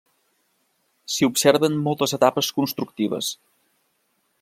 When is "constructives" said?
2.61-3.33